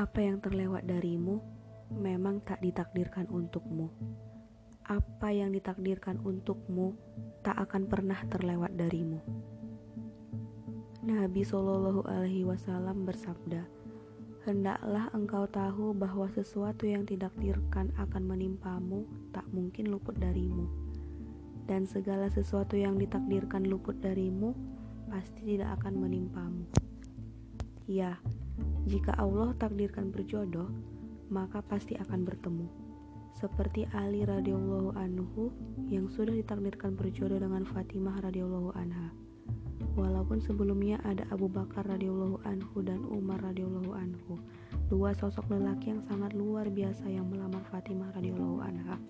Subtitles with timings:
[0.00, 1.44] Apa yang terlewat darimu
[1.92, 3.92] memang tak ditakdirkan untukmu.
[4.88, 6.96] Apa yang ditakdirkan untukmu
[7.44, 9.20] tak akan pernah terlewat darimu.
[11.04, 13.60] Nabi Shallallahu Alaihi Wasallam bersabda,
[14.48, 19.04] hendaklah engkau tahu bahwa sesuatu yang ditakdirkan akan menimpamu
[19.36, 20.64] tak mungkin luput darimu,
[21.68, 24.56] dan segala sesuatu yang ditakdirkan luput darimu
[25.12, 26.64] pasti tidak akan menimpamu.
[27.84, 28.16] Ya,
[28.90, 30.66] jika Allah takdirkan berjodoh,
[31.30, 32.66] maka pasti akan bertemu.
[33.38, 35.54] Seperti Ali radhiyallahu anhu
[35.88, 39.14] yang sudah ditakdirkan berjodoh dengan Fatimah radhiyallahu anha.
[39.96, 44.36] Walaupun sebelumnya ada Abu Bakar radhiyallahu anhu dan Umar radhiyallahu anhu,
[44.92, 49.00] dua sosok lelaki yang sangat luar biasa yang melamar Fatimah radhiyallahu anha.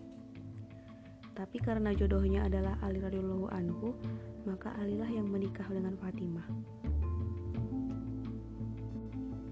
[1.35, 3.97] Tapi karena jodohnya adalah Ali radhiyallahu anhu,
[4.45, 6.45] maka Alilah yang menikah dengan Fatimah.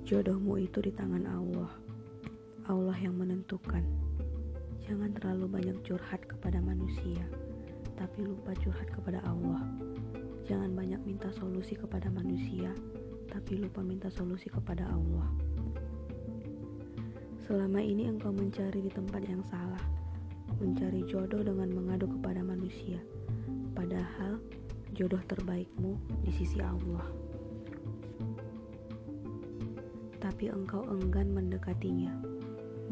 [0.09, 1.69] Jodohmu itu di tangan Allah.
[2.65, 3.85] Allah yang menentukan.
[4.89, 7.29] Jangan terlalu banyak curhat kepada manusia,
[7.93, 9.69] tapi lupa curhat kepada Allah.
[10.49, 12.73] Jangan banyak minta solusi kepada manusia,
[13.29, 15.29] tapi lupa minta solusi kepada Allah.
[17.45, 19.85] Selama ini engkau mencari di tempat yang salah,
[20.57, 22.97] mencari jodoh dengan mengadu kepada manusia,
[23.77, 24.41] padahal
[24.97, 27.28] jodoh terbaikmu di sisi Allah
[30.29, 32.13] tapi engkau enggan mendekatinya.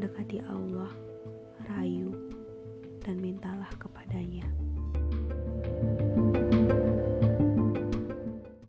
[0.01, 0.89] Dekati Allah,
[1.69, 2.09] rayu,
[3.05, 4.49] dan mintalah kepadanya.